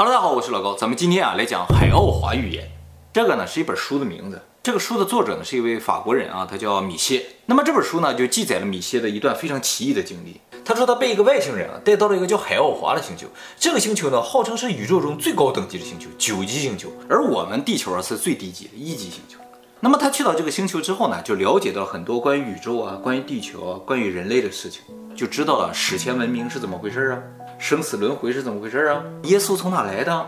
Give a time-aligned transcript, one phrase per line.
[0.00, 2.70] Hello，大家好，我是老高，咱们今天啊来讲海奥华预言。
[3.12, 7.26] 这个呢是一本书的名字，这个书的作者呢是一位法国人啊，他叫米歇。
[7.46, 10.40] 那么这本书呢就记载了米歇的一段非常奇异的经历。
[10.64, 13.26] 他说他被一个外星人啊带到了一个叫海奥华的星球，
[13.58, 19.40] 这个星球呢号称是宇宙中最高等级的星球，九级星球，而我们地球啊是最低级的一级星球。
[19.80, 24.80] 那么他去到这个星球之后呢，就了解到很多关于宇宙啊、关于地球啊、关于人类的事情，
[25.16, 27.18] 就知道了史前文明是怎么回事啊。
[27.58, 29.02] 生死轮回是怎么回事啊？
[29.24, 30.26] 耶稣从哪来的？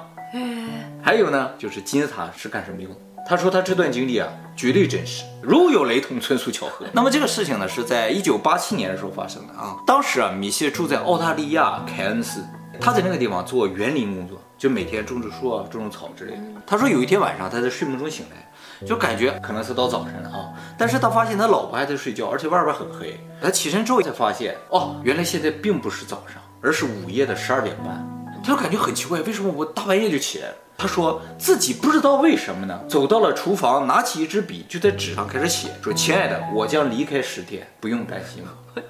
[1.03, 2.99] 还有呢，就是金字塔是干什么用的？
[3.27, 6.85] 他说他这段经历啊，绝对真实，如有雷同，纯属巧合。
[6.93, 9.77] 那么这个事情呢，是在一九八七年的时候发生的啊。
[9.87, 12.45] 当时啊，米歇住在澳大利亚凯恩斯，
[12.81, 16.43] 他在那个地方做园林工作，就每天种植树啊，种种草之类的。
[16.67, 23.19] 他说有一天晚上，他在睡梦中醒来，就感觉可能是到早晨了啊，但是他发现他老婆还在睡觉，而且外边很黑。
[23.41, 26.43] 他起身之后才发现，哦，原来现在并不是早上。
[26.63, 28.07] 而是午夜的十二点半，
[28.43, 30.55] 他就感觉很奇怪，为什么我大半夜就起来了？
[30.77, 38.51] 他说自己不知道为什么呢，走到了厨房，拿起一支笔，就在纸上开始写，说：“亲爱的，我将离开十天，不用担心了。”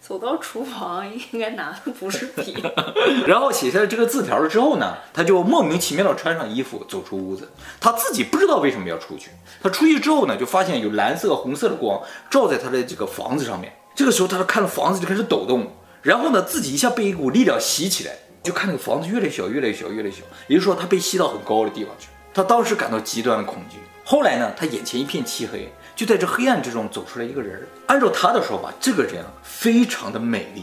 [0.00, 2.56] 走到厨房应该拿的不是笔，
[3.26, 9.30] 然后写下了这个字条了之后呢，他就莫名其妙的穿上衣服走出屋子，他自己不知道为什么要出去。
[9.60, 13.72] 他出去之后呢，就发现有蓝色、红色的光照在他的这个房子上面。
[13.96, 15.72] 这个时候，他看到房子就开始抖动。
[16.06, 20.18] 然后呢，自己一下被一股力量吸起来，就看那个房子越来越小，越来越小，越来越小。
[20.46, 22.06] 也就是说，他被吸到很高的地方去。
[22.32, 23.78] 他当时感到极端的恐惧。
[24.04, 27.66] 后来呢，他眼前一片漆黑，就在这黑暗之中走出来一个人。
[27.88, 30.62] 按照他的说法，这个人啊，非常的美丽。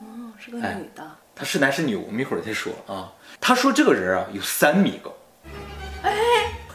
[0.00, 1.08] 哦，是个女的。
[1.36, 3.12] 他是男是女，我们一会儿再说啊。
[3.40, 5.12] 他说这个人啊，有三米高。
[6.02, 6.10] 哎，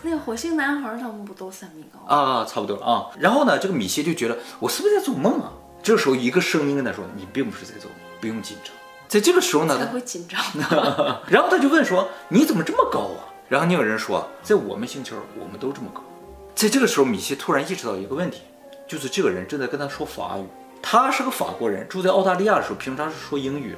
[0.03, 2.45] 那个火星男孩他们不都三米高啊？
[2.45, 3.11] 差不多啊。
[3.19, 5.51] 然后呢，这个米歇就觉得我是不是在做梦啊？
[5.87, 8.73] 这个时候，一个声音跟他说：“你并不是在做梦，不用紧张。”
[9.07, 10.37] 在这个时候呢，他会紧张。
[11.31, 16.03] 然后他就问说：“你怎么这么高啊？”然后那个人说：“在我们星球，我们都这么高。”
[16.53, 18.41] 在这个时候，米歇突然意识到一个问题，
[18.85, 20.43] 就是这个人正在跟他说法语。
[20.81, 23.73] 他是个法国人，住在澳大利亚的时候，平常是说英语，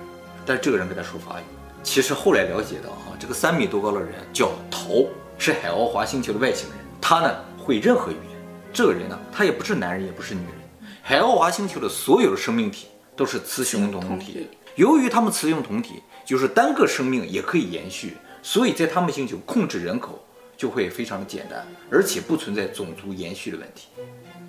[0.47, 1.43] 但是这个人跟他说法语。
[1.83, 5.05] 其实后来了解到，哈，这个三米多高的人叫陶，
[5.37, 6.79] 是海奥华星球的外星人。
[6.99, 8.39] 他呢会任何语言。
[8.73, 10.53] 这个人呢，他也不是男人，也不是女人。
[11.01, 20.23] 海奥华星球的所有的生命体都是雌雄同体，由于他们雌雄同体，就是单个生命也可以延续，所以在他们星球控制人口
[20.55, 23.87] 就会非常的简单，而且不存在种族延续的问题。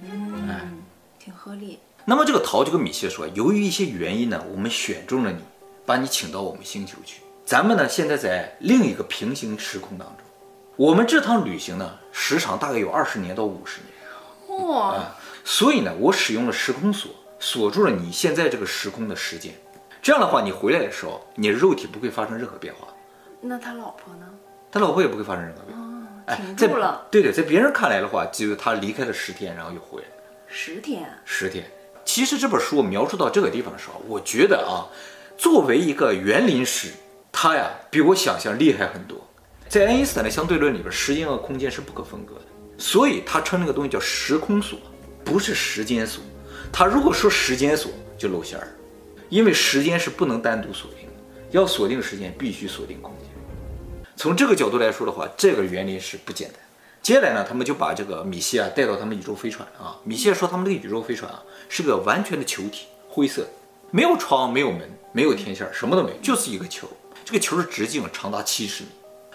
[0.05, 0.71] 嗯，哎，
[1.19, 1.79] 挺合理。
[2.05, 5.39] 那么这个陶就跟米歇说，由于一些原因呢，我们选中了你，
[5.87, 7.23] 把你请到我们星球去。
[7.45, 10.19] 咱们呢现在在另一个平行时空当中，
[10.77, 14.69] 我们这趟旅行呢时长大概有二十年到五十年。
[14.69, 14.95] 哇。
[14.97, 19.53] 嗯所以呢，我使用了时空锁锁住了你现在这个时空的时间。
[20.03, 22.89] 这样的话，你回来的时候，你的肉体不会发生任何变化。
[23.41, 24.27] 那他老婆呢？
[24.71, 25.85] 他老婆也不会发生任何变化。
[25.85, 27.07] 哦，停住了。
[27.11, 30.09] 对对，在别人看来的话，就是他离开了十天，然后又回来。
[30.47, 31.03] 十天。
[31.25, 31.65] 十天。
[32.05, 34.89] 其实这本书描述到这个地方的时候，我觉得啊，
[35.37, 36.89] 作为一个园林师，
[37.31, 39.19] 他呀比我想象厉害很多。
[39.69, 42.43] 在爱因斯坦的相对论里边，时间和空间是不可分割的，
[42.79, 44.79] 所以他称那个东西叫时空锁。
[45.25, 46.23] 不是时间锁，
[46.73, 48.69] 他如果说时间锁就露馅儿，
[49.29, 51.13] 因为时间是不能单独锁定的，
[51.51, 53.29] 要锁定时间必须锁定空间。
[54.17, 56.59] 从这个角度来说的话，这个原理是不简单。
[57.01, 59.97] 接下来呢，他们就把这个米歇啊带到他们宇宙飞船啊。
[60.05, 63.47] 米歇说他们这个宇宙飞船啊是个完全的球体，灰色，
[63.91, 66.87] 没有窗，没有门，没有天线，什么都没有，就是一个球。
[67.25, 68.91] 这个球的直径长达七十米，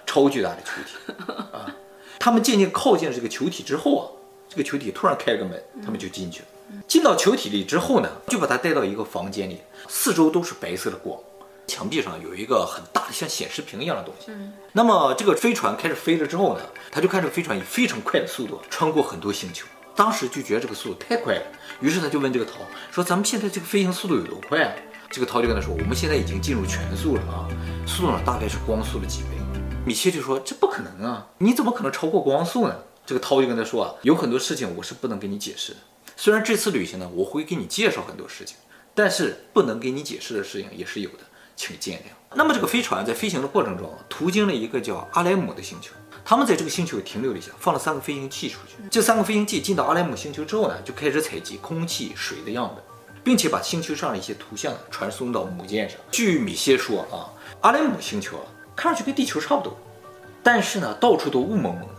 [0.05, 1.73] 超巨大的球体啊。
[2.19, 4.05] 他们渐渐靠近了这个球体之后啊。
[4.49, 6.47] 这个球体突然开了个门，他们就进去了。
[6.87, 11.17] 进到球体里之后呢，就把他带到一个房间里，四周都是白色的光，
[11.67, 14.31] 墙壁上有一个很大的像显示屏一样的东西。
[14.71, 16.61] 那么这个飞船开始飞了之后呢，
[16.91, 21.43] 他就看这个飞船以非常快的速度穿过很多星球，当时就觉得这个速度太快了，
[21.79, 22.53] 于是他就问这个陶
[22.91, 24.73] 说：“咱们现在这个飞行速度有多快啊？”
[25.11, 27.47] 这个陶就跟他说：“我们现在已经进入全速了啊，
[27.87, 29.29] 速度呢大概是光速的几倍。”
[29.85, 32.75] 米歇就说：“这不可能啊，你怎么可能超过光速呢？”
[33.05, 35.79] 这个涛就跟他说啊，有很多事情我是不能给你解释的。
[36.17, 38.55] 虽然这次旅行呢，我会给你介绍很多事情，
[38.93, 41.19] 但是不能给你解释的事情也是有的，
[41.55, 42.35] 请见谅。
[42.35, 45.91] 那么这个飞船在飞行的过程中，途经了一个叫阿莱姆的星球，
[46.23, 48.75] 他们在这个星球停留了一下，放了三个飞行器出去。
[48.89, 52.83] 这三个飞行器进到阿莱姆星球之后呢，就开始采集空气、水的样本，
[53.23, 55.99] 并且把星球上的一些图像传送到母舰上。
[56.11, 57.27] 据米歇说啊，
[57.61, 59.77] 阿莱姆星球啊，看上去跟地球差不多，
[60.41, 61.94] 但是呢，到处都雾蒙蒙的。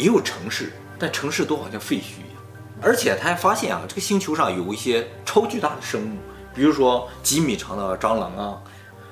[0.00, 2.42] 也有城市，但城市都好像废墟一样。
[2.80, 6.16] 而且他还发现啊，这个星球上有一些超巨大的生物，
[6.54, 8.62] 比如说几米长的蟑螂啊，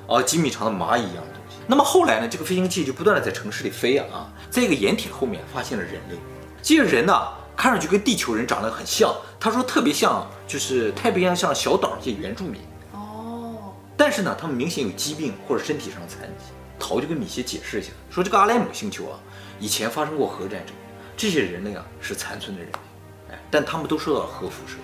[0.08, 1.56] 啊几米长的蚂蚁一样的东西。
[1.66, 6.16] 那么后来呢，这个飞行器就不断的在城市里飞啊啊，在一个掩体后面发现了人类，
[6.62, 7.14] 这些人呢，
[7.54, 12.62] 看上去跟地球人长得很像，他说特别像，就是太平洋上小岛这些原住民。
[12.94, 16.46] 哦，但是呢，他们明显有疾病或者身体上的残疾。
[16.80, 19.18] 陶就跟米歇解释一下，说这个阿莱姆星球啊，
[19.58, 20.74] 以前发生过核战争，
[21.18, 22.78] 这些人类啊是残存的人类，
[23.32, 24.76] 哎，但他们都受到了核辐射，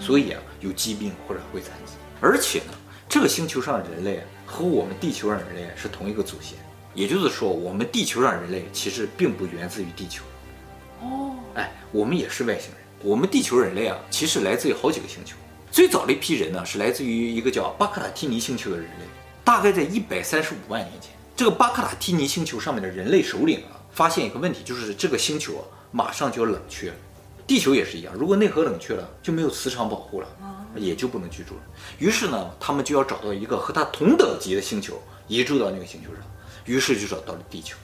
[0.00, 1.92] 所以啊有疾病或者会残疾。
[2.22, 2.72] 而且呢，
[3.06, 6.56] 这个星球上的人类和我们地球上的人类是同一个祖先，
[6.94, 10.24] 也就是说，我们地球上人类其实并不源自于地球。
[11.02, 12.80] 哦，哎，我们也是外星人。
[13.02, 15.36] 我们地球人类啊，其实来自于好几个星球。
[15.70, 19.04] 最早的一批人呢，是来自于一个叫巴克塔提尼星球的人类，
[19.44, 21.10] 大概在一百三十五万年前。
[21.36, 26.96] 这个巴克塔提尼星球上面的人类首领啊，发现一个问题，就是这个星球啊，马上就要冷却了。
[27.46, 30.28] 地球也是一样，如果内核冷却了，就没有磁场保护了，
[30.76, 31.60] 也就不能居住了。
[31.98, 36.18] 于是呢，他们就要找到一个和它同等级的星球，移住到那个星球上。
[36.64, 37.76] 于是就找到了地球。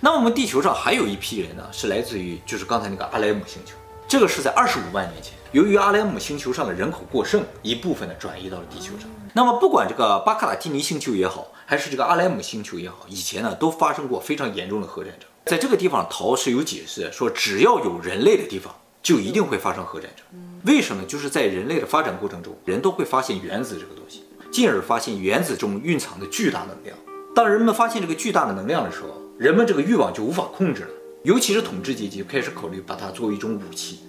[0.00, 3.74] 那我们地球上还有一批人呢，是来自于就是刚才那个阿莱姆星球。
[4.08, 9.10] 这个是在二十五万年前，由于阿莱姆星球上的人口过剩，一部分呢转移到了地球上。
[9.34, 15.28] 那么不管这个巴克拉提尼星球也好，还是这个阿莱姆星球也好，以前呢都发生过非常严重的核战争。
[15.46, 20.24] 在这个地方，陶是有解释说，只要有人类的地方，就一定会发生核战争。
[20.64, 21.04] 为什么？
[21.04, 26.98] 就是在人类的发展过程中，人都会发现原子这个东西，进而发现原子中蕴藏的巨大能量。
[27.32, 30.90] 当人们发现这个巨大的能量的时候，人们这个欲望就无法控制了，
[31.22, 34.00] 尤其是统治阶级开始考虑把它作为一种武器。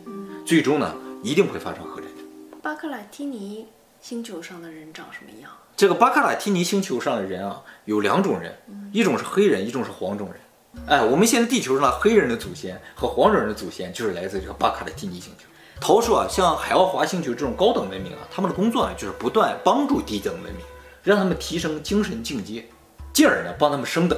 [0.43, 2.59] 最终呢，一定会发生核战争。
[2.63, 3.67] 巴克拉提尼
[4.01, 5.51] 星球上的人长什么样？
[5.75, 8.57] 这个巴克拉提尼星球上的人啊，有两种人，
[8.91, 10.37] 一种是黑人，一种是黄种人。
[10.85, 15.45] 哎，我们现在地球上的黑人的祖先和黄种人的祖先就是来自这个巴克拉提尼星球。
[15.79, 20.65] 陶说啊，像海奥华星球这种高等文明啊，他们的工作呢，就是不断帮助低等文明，
[21.03, 22.65] 让他们提升精神境界，
[23.13, 24.17] 进而呢帮他们升等。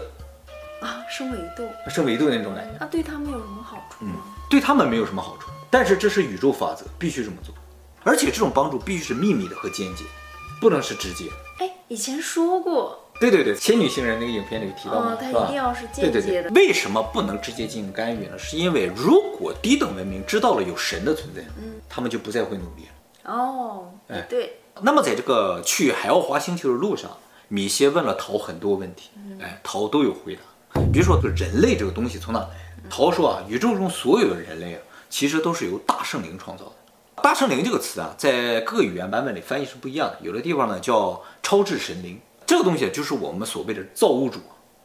[0.82, 2.78] 啊，升维度，升维度那种感觉。
[2.80, 4.12] 那对他们有什么好处吗？
[4.14, 5.50] 嗯，对他们没有什么好处。
[5.70, 7.54] 但是这是宇宙法则，必须这么做，
[8.04, 10.06] 而且这种帮助必须是秘密的和间接，
[10.62, 11.26] 不能是直接。
[11.58, 13.09] 哎，以前说过。
[13.20, 16.12] 对对对，仙女星人那个影片里提到过，哦，它一定要是间接的。
[16.12, 16.52] 对对对。
[16.52, 18.38] 为什么不能直接进行干预呢？
[18.38, 23.34] 是因为如果低等文明知道了有神的存在，嗯，他们就不再会努力了。
[23.34, 24.60] 哦，哎，对。
[24.82, 27.12] 那么在这个去海奥华星球的路上，
[27.50, 29.10] 米歇问了陶很多问题，
[29.42, 30.42] 哎，陶都有回答。
[30.94, 32.48] 比如说，人类这个东西从哪来？
[32.90, 34.82] 陶说啊，宇宙中所有的人类啊。
[35.10, 36.72] 其实都是由大圣灵创造的。
[37.24, 40.18] 大圣灵这个词啊，在各个语言版本里翻译是不一样的。
[40.22, 44.40] 有的地方呢叫超智神灵，这个东西就是我们所谓的造物主。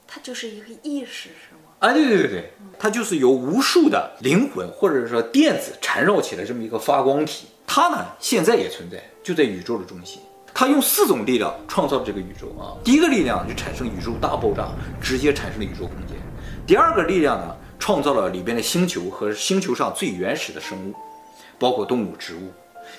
[0.06, 1.72] 它就是一个意识，是吗？
[1.78, 7.46] 哎，对对对对，它就是由无数的灵魂或者说电子缠绕起来这么一个发光体。
[7.66, 10.20] 它呢现在也存在，就在宇宙的中心。
[10.52, 12.76] 它用四种力量创造了这个宇宙啊。
[12.84, 14.69] 第一个力量就产生宇宙大爆炸，
[15.00, 16.19] 直接产生了宇宙空间。
[16.67, 17.56] 第二个力量呢？
[17.78, 20.94] 创造了里边的星球和星球上最原始的生物，
[21.58, 22.52] 包括动物、植物。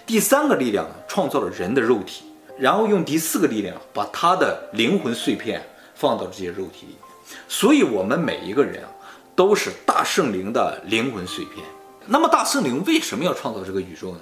[0.05, 2.25] 第三个力量呢，创造了人的肉体，
[2.57, 5.61] 然后用第四个力量把他的灵魂碎片
[5.93, 6.99] 放到这些肉体里面。
[7.47, 8.89] 所以，我们每一个人啊，
[9.35, 11.65] 都是大圣灵的灵魂碎片。
[12.05, 14.19] 那么，大圣灵为什么要创造这个宇宙呢？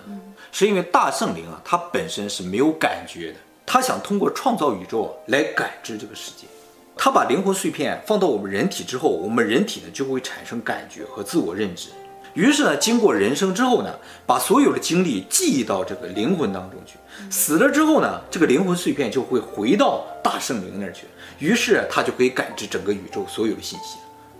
[0.51, 6.47] 是因为大圣灵啊，它本身是没有感觉的，他想通过创造宇宙来感知这个世界。
[6.95, 11.89] 他把灵魂碎片放到我们人体之后，我们人体呢就会产生感觉和自我认知。
[12.33, 13.93] 于是呢，经过人生之后呢，
[14.25, 16.97] 把所有的经历记忆到这个灵魂当中去。
[17.29, 21.05] 死了之后呢，这个灵魂碎片就会回到大圣灵那儿去。
[21.39, 23.97] 于是他就可以感知整个宇宙所有的信息。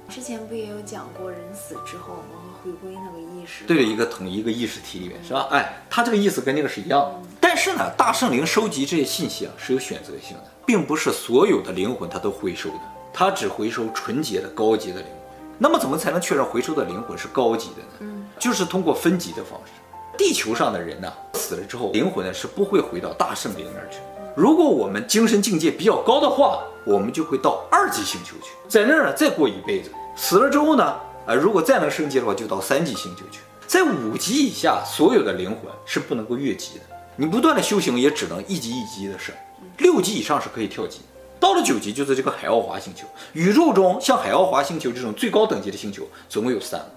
[0.10, 3.64] 之前不也有讲过，人死之后我们会回归那个意识？
[3.66, 5.48] 对，一个统一一个意识体里面是吧？
[5.52, 7.30] 哎，他这个意思跟那个是一样的。
[7.40, 10.44] 但是呢，大圣灵收集这些信息啊是有选择性的。
[10.66, 12.80] 并不是所有的灵魂它都回收的，
[13.14, 15.23] 它只回收纯洁的高级的灵魂。
[15.58, 17.88] 那么怎么才能确认回收的灵魂是高级的呢？
[18.00, 19.72] 嗯，就是通过分级的方式。
[20.18, 24.00] 地球上的人呢，死了之后灵魂呢是不会回到大圣灵那儿去。
[24.36, 29.90] 如果我们精神境界比较高的话，我们就会到二级星球去，在那儿呢再过一辈子。
[30.16, 30.84] 死了之后呢，
[31.26, 33.40] 啊，如果再能升级的话，就到三级星球去。
[33.66, 36.82] 在五级以下，所有的灵魂是不能够越级的。
[37.16, 39.34] 你不断的修行，也只能一级一级的升。
[39.78, 41.00] 六级以上是可以跳级，
[41.44, 43.06] 到了九级就是这个海奥华星球。
[43.34, 46.90] 宇宙中像海奥华星球这种最高等级的星球，总共有三个。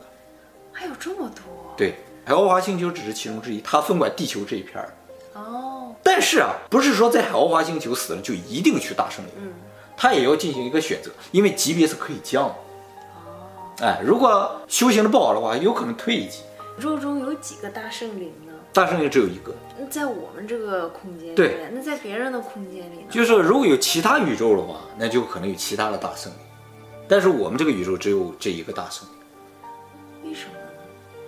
[0.70, 1.74] 还有这么多？
[1.76, 4.94] 对，海奥华星球只是其中之一，它分管地球这一片儿。
[5.34, 5.92] 哦。
[6.00, 9.52] 但是啊，不是说在海奥华星球死了就一定去大圣灵，嗯，
[9.96, 12.54] 它也要进行一个选择，因为级别是可以降的。
[13.16, 13.74] 哦。
[13.80, 16.42] 哎，如果修行的不好的话，有可能退一级。
[16.78, 18.52] 宇宙中有几个大圣灵呢？
[18.76, 19.54] 大圣灵只有一个。
[19.78, 23.04] 那在我们这个空间里对，那在别人的空间里呢？
[23.08, 26.38] 就是如果有其他宇宙的话，那就可能有其他的大圣灵。
[27.08, 30.30] 但是我们这个宇宙只有这一个大圣灵。
[30.30, 30.68] 为什么呢？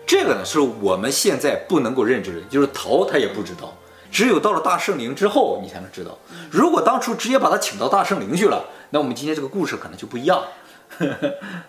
[0.07, 3.73] 这个呢，是我们现在不能够认知的，就是桃他也不知道，
[4.11, 6.19] 只有到了大圣灵之后，你才能知道。
[6.51, 10.45] 如果当初直接把他请到大圣灵去了，那我们今天这个故事可能就不一样。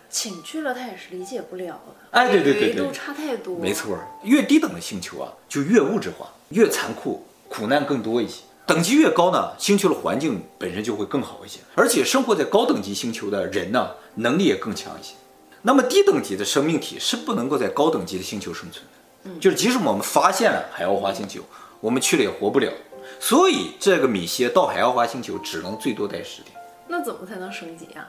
[0.10, 1.94] 请去了他也是理解不了的。
[2.12, 3.58] 哎对对对对维度差太多。
[3.58, 8.42] 没错，越低等的星球啊，就越物质化，越残酷，苦难更多一些。
[8.66, 15.16] 等级越高呢，星球的环境本身就会更好一些，而且生活在高等级星球的人呢，能力也更强一些。
[15.62, 18.92] 那么低等级的生命体是不能够在高等级的星球生存的，
[19.24, 21.42] 嗯就是即使我们发现了海奥华星球，
[21.82, 22.72] 我们去了也活不了。
[23.20, 26.56] 所以这个米歇到海奥华星球只能最多待十天。
[26.88, 28.08] 那怎么才能升级啊？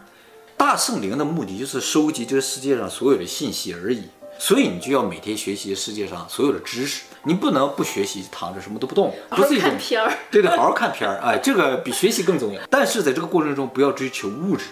[0.60, 4.02] 大圣灵的目的就是收集这个世界上所有的信息而已，
[4.38, 10.12] 所以你就要每天学习世界上所有的知识，你不能不学习，躺着什么都不动，不是一种看片儿。
[10.30, 12.60] 对对，好好看片儿，哎，这个比学习更重要。
[12.68, 14.66] 但是在这个过程中，不要追求物质，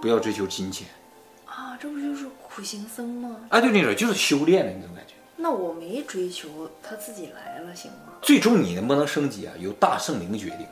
[0.00, 0.88] 不要追求金钱，
[1.44, 3.36] 啊，这不就是苦行僧吗？
[3.50, 5.12] 哎，对那种就是修炼的那种感觉。
[5.36, 6.48] 那我没追求，
[6.82, 8.14] 他自己来了，行吗？
[8.22, 10.66] 最终你能不能升级啊，由大圣灵决定。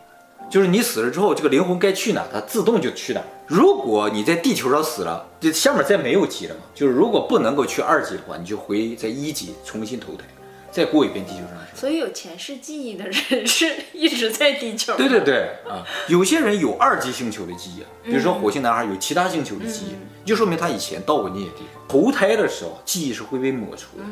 [0.51, 3.21] 就是你死了之后，这个灵魂该去哪，它自动就去哪。
[3.47, 6.63] 如果你在地球上死了，这下面再没有级了嘛？
[6.75, 10.25] 就是如果不能够去二级的话，你就回在一级重新投胎，
[10.71, 11.81] 再过一遍地球上的生活。
[11.81, 14.97] 所以有前世记忆的人是一直在地球。
[14.97, 21.83] 对对对啊，有些人有二级星球的记忆，比如说火星男孩有其他星球的记忆，就说明他以前到过那些地方。
[21.87, 24.05] 投胎的时候，记忆是会被抹除的，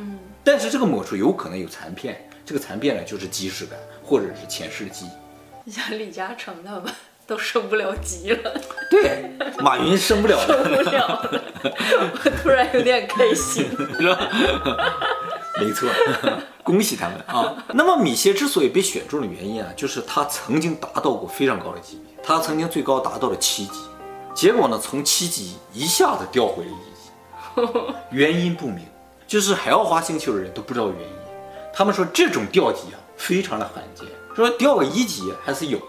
[0.44, 5.21] 但是这个抹除有可能有残片，这个残片呢就是即视感或者是前世的记忆。
[5.70, 6.84] 像李嘉诚他们
[7.26, 14.28] 都升不了级了，对，马云升不了了，升不了了，我突然有点开心， 是吧？
[15.60, 15.88] 没错，
[16.64, 17.54] 恭喜他们啊！
[17.74, 23.80] 那么米歇之所以被选中的原因啊，就是他曾经达到过非常高的级别，他曾经最高达到了七级，
[24.34, 28.84] 结果呢，从七级一下子掉回了一级， 原因不明，
[29.28, 31.14] 就是海奥华星球的人都不知道原因，
[31.72, 34.08] 他们说这种掉级啊，非常的罕见。
[34.34, 35.84] 说掉个一级还是有的，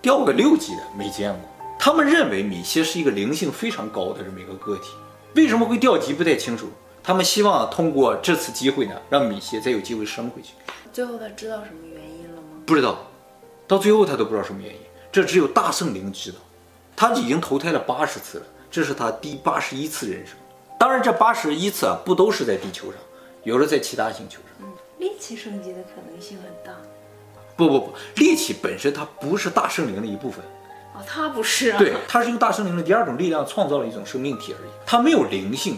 [0.00, 1.40] 掉个六级的没见过。
[1.78, 4.90] 他们认为米歇是一个灵性非常高的这么一个个体，
[5.34, 6.68] 为什么会掉级不太清楚。
[7.02, 10.54] 他们希望通过这次机会呢，让米歇再有机会升回去。
[10.92, 12.48] 最后他知道什么原因了吗？
[12.66, 13.06] 不知道，
[13.66, 14.80] 到最后他都不知道什么原因。
[15.10, 16.38] 这只有大圣灵知道。
[16.96, 20.36] 他已经投胎了八十次了，这是他第八十一次人生。
[20.78, 23.00] 当然，这八十一次啊，不都是在地球上，
[23.44, 24.44] 有的在其他星球上。
[24.60, 24.66] 嗯，
[24.98, 26.76] 力气升级的可能性很大。
[27.58, 30.44] 不不不，力气本身它不是大圣灵的一部分，
[30.94, 35.76] 哦，它不是啊，对，它是用大圣灵的第二种力量创造了一种生命体而已，它没有灵性，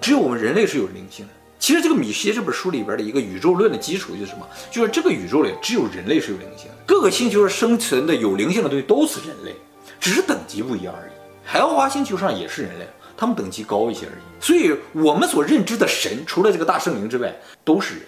[0.00, 1.32] 只有我们人类是有灵性的。
[1.60, 4.46] 其实这个米歇这本书里边的一个宇宙论的基础就是什么？
[4.68, 9.54] 就是这个宇宙里只有人类是有灵性的，各个星球上生存的有灵性的东西都是人类，
[10.00, 11.12] 只是等级不一样而已。
[11.44, 14.44] 海奥华星球上也是人类，他们等级高一些而已。
[14.44, 17.32] 所以我们所认知的神，除了这个大圣灵之外，
[17.64, 18.02] 都是人。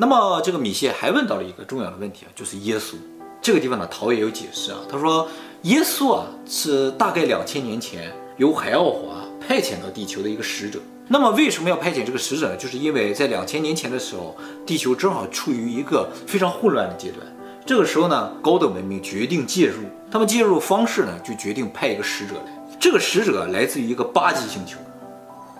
[0.00, 2.94] 那么这个米歇还问到了一个重要的问题啊，就是耶稣。
[3.42, 4.78] 这个地方呢，陶也有解释啊。
[4.88, 5.26] 他说，
[5.62, 10.78] 耶稣啊是大概两千年前由海奥华派遣到地球的一个使者。
[11.08, 12.56] 那么为什么要派遣这个使者呢？
[12.56, 17.26] 就是因为在两千年前的时候，地球正好处于一个非常混乱的阶段。
[17.66, 19.82] 这个时候呢，高等文明决定介入。
[20.12, 22.76] 他们介入方式呢，就决定派一个使者来。
[22.78, 24.78] 这个使者来自于一个八级星球，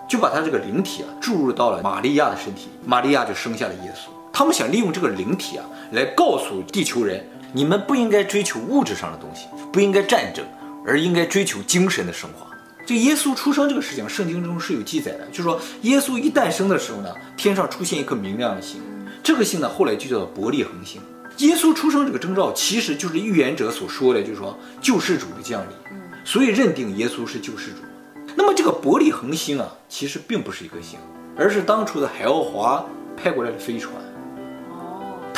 [0.07, 4.09] 就把他这个灵体啊注入到了玛利亚的身体，玛利亚就生下了耶稣。
[4.31, 10.45] 他们想利用这个灵体啊，来告诉地球人，你们不应该追求物质上的东西，不应该战争，
[10.85, 12.45] 而应该追求精神的升华。
[12.85, 18.81] 这耶稣出生这个事情，圣经中是有记载的，就是说耶稣一诞生的时候呢，天上出现一颗明亮的星，
[19.21, 21.01] 这个星呢后来就叫做伯利恒星。
[21.37, 25.69] 耶稣出生这个征兆，其实就是预言者所说的，就是说救世主的降临，
[26.25, 27.77] 所以认定耶稣是救世主。
[28.35, 30.97] 那么这个伯利恒星啊，其实并不是一颗星，
[31.37, 32.83] 而是当初的海奥华
[33.15, 33.93] 派过来的飞船。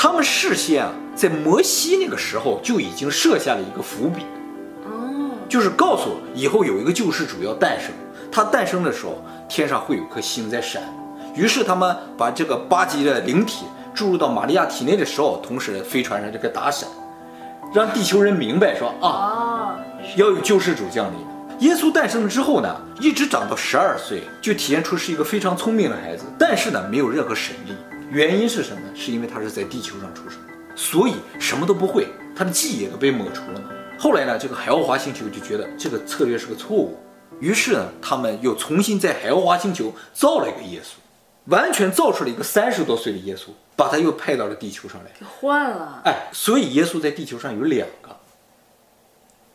[0.03, 4.23] 他们事先啊，在摩西那个时候就已经设下了一个伏笔，
[4.83, 7.91] 哦，就是告诉以后有一个救世主要诞生，
[8.31, 10.81] 他诞生的时候天上会有颗星在闪，
[11.35, 16.89] 于是他们把这个八级的灵体注入到玛利亚体内的时候，同时飞船上这个打闪，
[17.71, 19.77] 让地球人明白说啊，
[20.15, 21.69] 要有救世主降临。
[21.69, 27.75] 耶稣诞生了之后呢，一直长到十二岁，就体现出是一个非常聪明的孩子，但是呢，没有任何神力。
[28.11, 28.81] 原因是什么？
[28.93, 30.37] 是因为他是在地球上出生，
[30.75, 33.69] 所以什么都不会，他的记忆也都被抹除了嘛。
[33.97, 36.97] 后来呢，这个海奥华星球就觉得这个策略是个错误，
[37.39, 40.95] 于是呢，他们又重新在海奥华星球造了一个耶稣，
[41.45, 45.11] 完全造出了一个三十多岁的耶稣，把他又派到了地球上来。
[45.17, 48.17] 给换了，哎，所以耶稣在地球上有两个。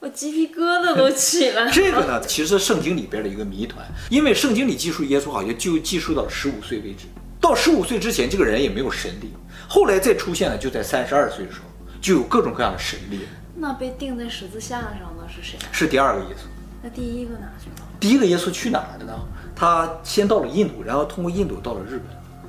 [0.01, 1.71] 我鸡皮疙瘩都起来了。
[1.75, 7.07] 这个呢，其实圣经里边的一个谜团，因为圣经里记述耶稣好像就记述到十五岁为止，
[7.47, 9.33] 到十五岁之前，这个人也没有神力，
[9.69, 11.67] 后来再出现了，就在三十二岁的时候，
[12.01, 13.21] 就有各种各样的神力。
[13.55, 15.57] 那被钉在十字架上的是谁？
[15.71, 16.49] 是第二个耶稣。
[16.83, 17.87] 那第一个哪去了？
[18.01, 19.13] 第一个耶稣去哪儿了呢？
[19.55, 22.01] 他先到了印度，然后通过印度到了日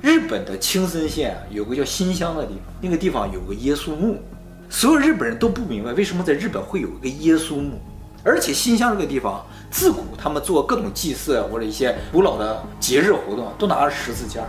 [0.02, 0.12] 本。
[0.12, 4.20] 日本的青森县啊，有个叫新乡的地方，那个地方有个耶稣墓。
[4.68, 7.80] 所有日本人都不明白为什么在日本会有一个耶稣墓，
[8.24, 14.40] 而且新乡这个地方自古他们做各种祭祀或者一些古老的节日活动都拿着十字架，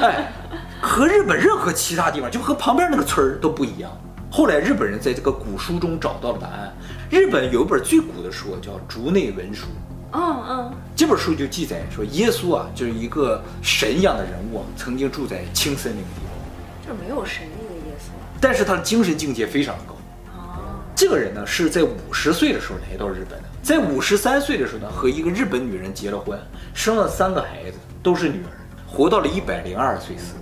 [0.00, 0.32] 哎，
[0.80, 3.90] 和日本任何其他地方就和旁边那个村儿都不一样。
[4.30, 6.72] 后来日本人在这个古书中找到了答案。
[7.08, 9.66] 日本有一本最古的书叫《竹内文书》，
[10.12, 17.44] 嗯嗯，这本书就记载说耶稣啊就是一个神一样的人物，曾经住在青森那个地方，这没有神。
[18.40, 19.94] 但是他的精神境界非常的高。
[20.94, 26.38] 这个人呢是在五十岁的时候来到日本的，在五十三岁的时候呢和一个日本女人结了婚，
[26.74, 28.50] 生了三个孩子，都是女儿，
[28.86, 30.40] 活到了一百零二岁死的。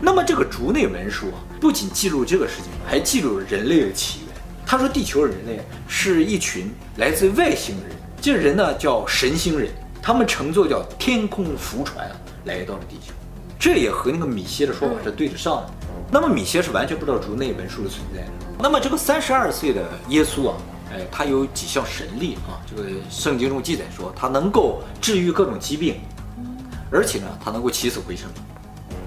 [0.00, 4.36] 那么这个竹内文书啊，不仅记录这个事情，还记录了人类的起源。
[4.66, 9.70] 他说地球人类是一群来自外星人，这人呢叫神星人，
[10.02, 12.10] 他们乘坐叫天空浮船
[12.44, 13.12] 来到了地球，
[13.58, 15.70] 这也和那个米歇的说法是对得上的。
[16.10, 18.28] 那么米歇是完全不知道竹内文书的存在的。
[18.58, 20.56] 那么这个三十二岁的耶稣啊，
[20.92, 22.60] 哎，他有几项神力啊？
[22.68, 25.96] 这个圣经中记载说，他能够治愈各种疾病，
[26.90, 28.28] 而且呢，他能够起死回生。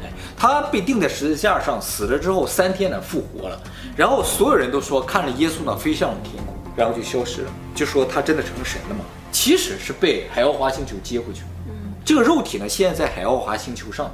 [0.04, 3.62] 哎，他被钉在十字架上死了之后，三天呢复活了。
[3.96, 9.04] 然后所有人都说看着耶稣呢飞向了天空，然后就消失了，就说他真的成神了吗？
[9.32, 11.48] 其实是被海奥华星球接回去了。
[11.68, 14.10] 嗯，这个肉体呢现在在海奥华星球上，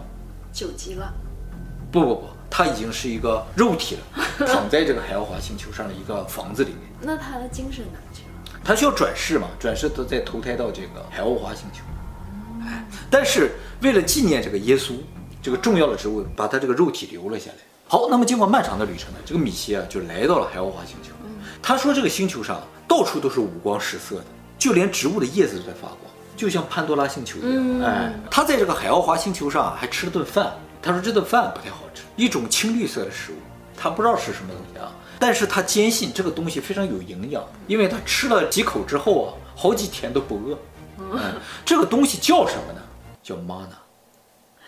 [0.52, 1.14] 九级了。
[1.92, 2.24] 不不不。
[2.48, 6.80] 他已经是一个肉体了， 躺在这个海奥华星球上的一个房子里面。
[7.02, 8.60] 那他的精神哪去了？
[8.64, 9.48] 他需要转世嘛？
[9.60, 11.82] 转世都再投胎到这个海奥华星球。
[13.06, 14.94] 哎，但是为了纪念这个耶稣
[15.42, 17.58] 这个重要的职务，把他这个肉体留了下来。
[17.88, 21.12] 好，那么经过漫长的旅程呢，这个米奇啊就来到了海奥华星球。
[21.62, 24.26] 他说这个星球上到处都是五光十色的，
[24.58, 26.00] 就连植物的叶子都在发光，
[26.36, 27.82] 就像潘多拉星球一样。
[27.82, 30.52] 哎，他在这个海奥华星球上还吃了顿饭。
[30.82, 33.36] 他说这顿饭不太好吃，一种青绿色的食物，
[33.76, 40.58] 他不知道是什么东西啊，但是他坚信这个东西非常有营养，因为他吃了几口之后啊，好几天都不饿。
[41.00, 41.20] 嗯，
[41.66, 42.82] 这个东西叫什么呢？
[43.26, 43.66] 叫 mana。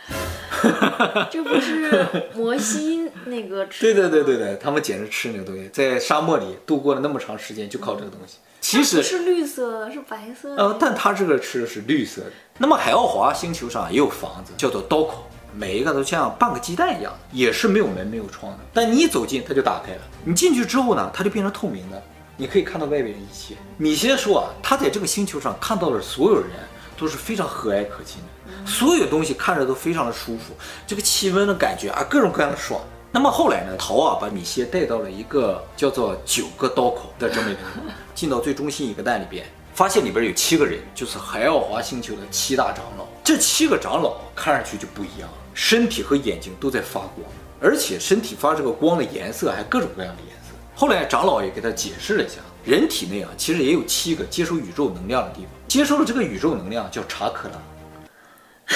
[1.30, 3.82] 这不是摩西那个吃？
[3.82, 8.38] 对对对对对，他们简直吃那个东西，在沙漠里度过了那么长时间，就靠这个东西。
[8.60, 10.64] 其实是绿色的，是白色的。
[10.64, 12.32] 呃，但他这个吃的是绿色的。
[12.58, 15.28] 那么海奥华星球上也有房子，叫做刀口。
[15.54, 18.60] 每一个都像半个鸡蛋一样，也是没有门没有窗的。
[18.74, 20.02] 但你一走近，它就打开了。
[20.24, 22.02] 你进去之后呢，它就变成透明的，
[22.36, 23.56] 你可以看到外边的一切。
[23.78, 26.50] 米歇说啊，他在这个星球上看到的所有人
[26.98, 28.28] 都是非常和蔼可亲的，
[28.68, 30.54] 所有东西看着都非常的舒服，
[30.86, 32.80] 这个气温的感觉啊，各种各样的爽。
[33.12, 39.46] 那么后来呢，陶啊把米歇带到了一个叫做九个刀口的这么一个地方， 进到最中心一个蛋里边。
[39.74, 43.06] 发现里边有七个人，就是海奥华星球的七大长老。
[43.24, 47.22] 这七个长老看上去就不一样，身体和眼睛都在发光，
[47.62, 50.56] 而且身体发这个光的颜色还各种各样的颜色。
[50.76, 57.56] 后来长老也给他解释了一下，人体内啊其实也有七个接收宇宙能量的地方，接收了这个宇宙能量叫查克拉，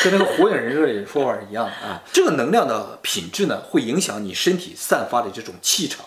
[0.03, 2.01] 跟那个火影忍者里说法一样啊。
[2.11, 6.05] 这个能量的品质呢，会影响你身体散发的这种气场。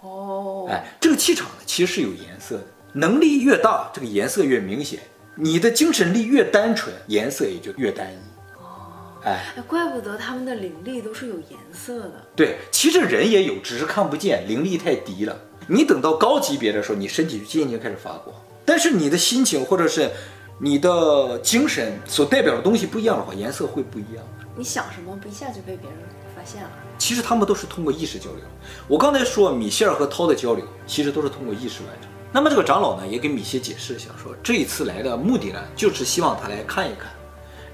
[0.00, 2.64] 哦，哎，这个气场呢其实是有颜色的。
[2.92, 5.00] 能力越大，这个颜色越明显；
[5.34, 8.16] 你的精神力越单纯，颜色也就越单一。
[8.58, 12.24] 哦，哎，怪不得他们的灵力都是有颜色的。
[12.34, 15.36] 对，其实人也有，只是看不见，灵力太低了。
[15.66, 18.34] 你等到高级别的时候，你身体就渐渐开始发光。
[18.64, 20.10] 但是你的心情或者是
[20.58, 24.24] 你的精神所代表的东西不一样的话，颜色会不一样。
[24.56, 25.98] 你想什么，不一下就被别人
[26.34, 26.70] 发现了。
[26.96, 28.40] 其实他们都是通过意识交流。
[28.88, 32.10] 我刚才说米歇尔和涛的交流，其实都是通过意识完成。
[32.32, 37.10] 那么这个长老呢，也给米歇解释一下，说这一次来的目的呢，就是希望他来看一看，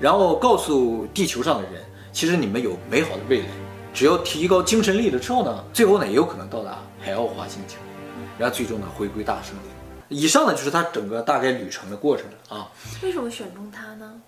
[0.00, 3.46] 然后告诉地球上的人，其实你们有美好的未来，
[3.94, 7.76] 只要提高精神力了之后呢，最后呢也有可能到达海奥华星球，
[8.38, 9.71] 然后最终呢回归大圣殿。
[10.12, 12.70] 以上呢就是他整个大概旅程的过程了啊。
[13.02, 14.20] 为什么选中他呢？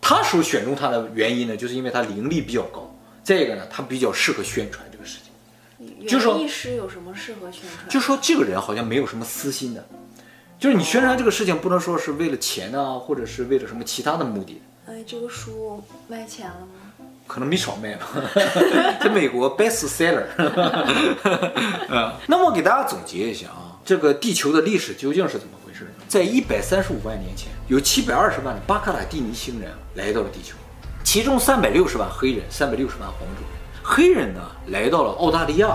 [0.00, 6.08] 他说选中他的原因呢，就是因为他灵力比较高，再一个呢，他比较适合宣传这个事情。
[6.08, 7.88] 就说医师有什么适合宣传？
[7.88, 9.84] 就说这个人好像没有什么私心的，
[10.58, 14.62] 就是你宣传这个事情不能说是为了钱啊，或者是为了什么其他的目的。
[14.86, 17.06] 哎，这个书卖钱了吗？
[17.26, 18.06] 可能没少卖吧，
[19.02, 20.24] 在美国 best seller。
[21.90, 26.04] 嗯，那么我给大家总结一下啊，这个地球的历史究竟是怎么回事呢？
[26.06, 30.56] 在一百三十五万年前，有七百二十万的巴卡塔蒂尼星人来到了地球，
[31.02, 33.82] 其中三百六十万黑人，三百六十万黄种人。
[33.82, 35.68] 黑人呢来到了澳大利亚，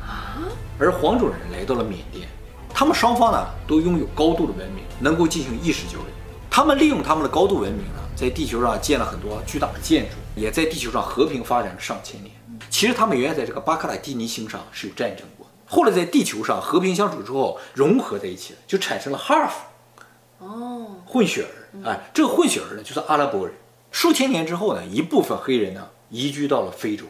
[0.00, 0.38] 啊
[0.78, 2.28] 而黄种人来到了缅甸。
[2.72, 6.06] 他们双方呢都拥有高度的文明，能够进行意识交流。
[6.48, 12.32] 他们利用他们的高度文明呢，在地球上建了很多巨大的建筑，也在地球上和平发展了上千年。
[12.70, 15.39] 其实他们原来在这个巴卡塔蒂尼星上是有战争过，
[15.72, 21.86] 后来在地球上和平相处之后融合在一起了，就产生了哈夫，哦，混血儿。
[21.88, 23.54] 哎，这个混血儿呢就是阿拉伯人。
[23.92, 27.04] 数千年之后呢，一部分黑人呢移居到了非洲。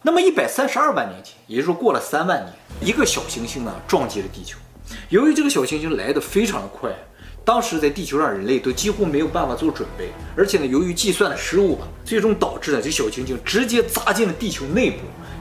[0.00, 4.56] 那么一百三十二万年前，也就是说过了三万年，一个小行星呢撞击了地球。
[5.10, 6.90] 由于这个小行星来得非常的快。
[7.44, 14.98] 当时在地球上，人类都几乎没有办法做准备，而且呢，由于计算的失误吧，最终导致了这小行星直接砸进了地球内部，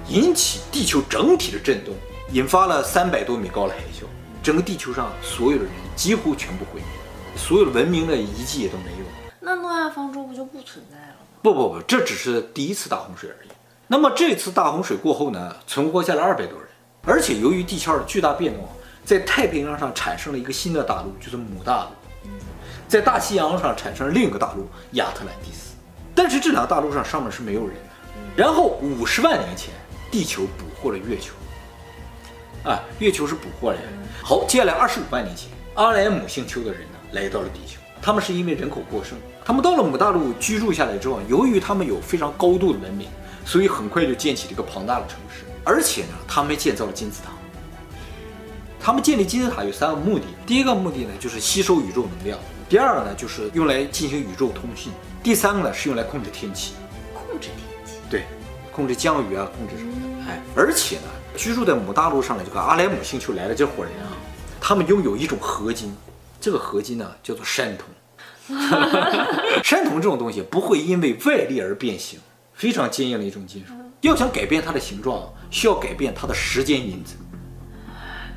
[0.08, 1.96] 引起地球整体的震动，
[2.32, 4.06] 引发了三百多米高的海啸，
[4.42, 9.06] 整个地球上所有的人几乎全部毁灭，所有的文明的遗迹也都没有。
[9.40, 11.28] 那诺亚方舟不就不存在了吗？
[11.42, 13.50] 不不不，这只是第一次大洪水而已。
[13.88, 16.68] 那么这次大洪水过后呢，存活下来二百多人，
[17.06, 18.68] 而且由于地壳的巨大变动。
[19.06, 22.30] 在太平洋上产生了一个新的大陆，就是母大陆。
[22.88, 25.76] 在大西洋上产生了另一个大陆亚特兰蒂斯，
[26.16, 27.82] 但是这两个大陆上上面是没有人的。
[28.36, 29.72] 然后五十万年前，
[30.10, 31.34] 地球捕获了月球。
[32.66, 33.84] 啊，月球是捕获来的。
[34.24, 37.80] 好，接下来二十五万年前，阿莱姆星球的人呢来到了地球。
[38.02, 43.08] 他们是因为人口过剩，他们到了母大陆居住下来之后，由于他们有非常高度的文明，
[43.46, 47.32] 所以很快就建起了一个庞大的城市，而且呢，他们建造了金字塔。
[48.80, 52.38] 他们建立金字塔有三个目的，第一个目的呢就是吸收宇宙能量，
[52.70, 54.92] 第二个呢就是用来进行宇宙通信，
[55.24, 56.74] 第三个呢是用来控制天气。
[57.14, 57.94] 控制天气？
[58.10, 58.24] 对，
[58.72, 60.15] 控制降雨啊，控制什么的。
[60.28, 61.04] 哎，而且呢，
[61.36, 64.10] 居住在母大陆上的这个阿莱姆星球来的这伙人啊，
[64.60, 65.96] 他们拥有一种合金，
[66.42, 67.88] 这个合金呢叫做山铜。
[69.64, 72.20] 山铜这种东西不会因为外力而变形，
[72.54, 73.74] 非常坚硬的一种金属。
[74.02, 77.16] 要想改变它的形状，需要改变它的时间因子。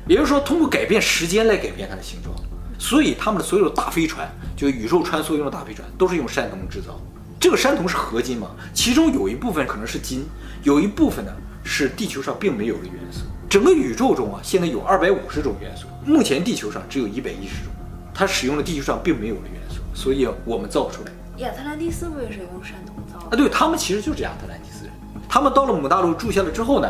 [0.07, 2.35] 也就是说，通过改变时间来改变它的形状，
[2.79, 6.99] 所以他们的所有的大飞船，就宇宙穿梭用的大飞船，都是用山铜制造。
[7.39, 8.49] 这个山铜是合金嘛？
[8.73, 10.25] 其中有一部分可能是金，
[10.63, 11.31] 有一部分呢
[11.63, 13.21] 是地球上并没有的元素。
[13.49, 17.73] 整个宇宙中啊，现在有二百五十种元素，目前地球上只有一百一十种，
[18.13, 21.11] 它使用了地球上并没有的元素，所以我们造不出来。
[21.37, 23.25] 亚特兰蒂斯不也是用山铜造的？
[23.25, 24.93] 啊，对，他们其实就是亚特兰蒂斯人。
[25.27, 26.89] 他们到了母大陆住下了之后呢？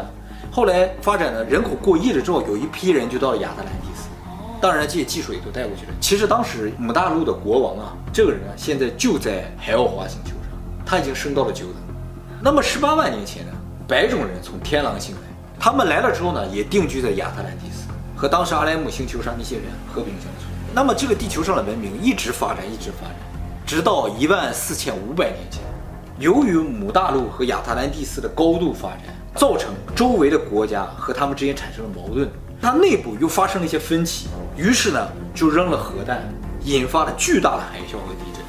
[0.52, 4.10] 后来发展的人口过亿了之后，有一批人就到了亚特兰蒂斯，
[4.60, 5.94] 当然这些技术也都带过去了。
[6.02, 11.76] 其实当时母大陆的国王啊，这个人啊，现在就在海奥华星球上，他已经升到了九等。
[12.42, 13.52] 那么十八万年前呢，
[13.90, 15.22] 白种人从天狼星来，
[15.60, 20.46] 他们来了之后呢，也定居在亚特兰蒂斯，和当时阿莱姆星球上那些人和平相处。
[20.76, 23.16] 那么这个地球上的文明一直发展，一直发展，
[23.66, 25.64] 直到一万四千五百年前，
[26.20, 29.16] 由于母大陆和亚特兰蒂斯的高度发展。
[29.36, 32.28] 造成周围的国家和他们之间产生了矛盾，
[32.60, 36.28] 它内部又发生了一些分歧，于是呢就扔了核弹，
[36.64, 38.44] 引发了巨大的海啸和地震，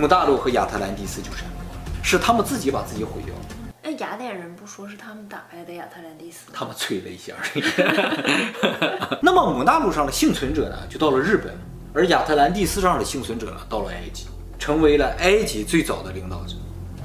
[0.00, 3.34] 母大陆和亚特兰蒂斯就沉没了，是他们自己把自己毁掉。
[3.86, 6.50] 哎，雅典人不说是他们打败的亚特兰蒂斯？
[6.52, 7.62] 他们吹了一下而已。
[9.22, 11.56] 那么母大陆上的幸存者呢，就到了日本，
[11.94, 14.26] 而亚特兰蒂斯上的幸存者呢，到了埃及，
[14.58, 16.56] 成为了埃及最早的领导者。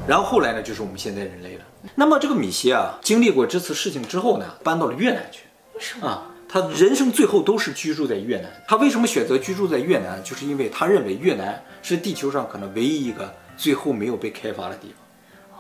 [0.08, 1.64] 然后后来呢，就是我们现在人类了。
[1.94, 5.42] 那么这个米歇啊，经历过这次事情之后呢，搬到了越南去。
[5.76, 6.32] 为什么啊？
[6.50, 8.52] 他人生最后都是居住在越南。
[8.68, 10.20] 他为什么选择居住在越南？
[10.24, 15.01] 就是因为他认为越南是地球上可能唯一一个最后没有被开发的地方。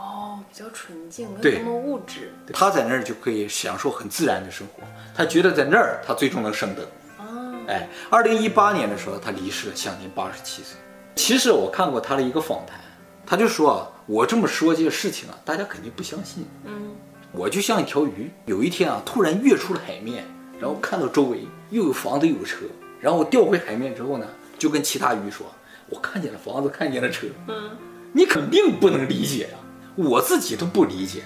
[0.01, 2.33] 哦，比较纯净，没有什么物质。
[2.51, 4.81] 他在那儿就可以享受很自然的生活。
[5.15, 6.83] 他觉得在那儿他最终能升等。
[7.19, 7.55] 哦。
[7.67, 10.75] 哎，二零一八年的时候他离世了，享年八十七岁。
[11.15, 12.79] 其实我看过他的一个访谈，
[13.25, 13.87] 他就说啊。
[14.07, 16.45] 我这么说这个事情啊，大家肯定不相信。
[16.65, 16.91] 嗯，
[17.31, 20.25] 我就像一条鱼，有一天啊，突然跃出了海面，
[20.59, 22.65] 然后看到周围又有房子又有车，
[22.99, 25.45] 然后我掉回海面之后呢，就跟其他鱼说，
[25.87, 27.27] 我看见了房子，看见了车。
[27.47, 27.71] 嗯，
[28.11, 29.57] 你肯定不能理解呀，
[29.95, 31.23] 我自己都不理解，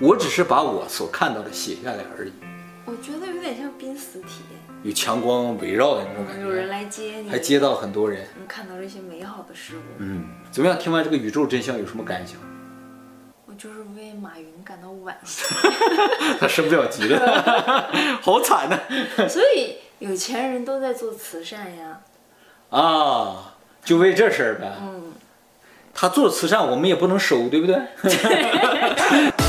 [0.00, 2.32] 我只是把我所看到的写下来而已。
[2.84, 4.60] 我觉得有点像濒死体验。
[4.82, 9.80] 有强光围绕的那种感觉，有人来接你，还接到很多人，能看到这些美好的事物。
[9.98, 10.78] 嗯，怎么样？
[10.78, 12.38] 听完这个宇宙真相有什么感想？
[13.46, 15.42] 我就是为马云感到惋惜，
[16.38, 17.90] 他升不了级了，
[18.22, 18.78] 好惨呐、
[19.16, 19.26] 啊！
[19.26, 22.00] 所以有钱人都在做慈善呀。
[22.70, 24.72] 啊，就为这事儿呗。
[24.80, 25.12] 嗯，
[25.96, 27.76] 他做慈善我们也不能收，对不对？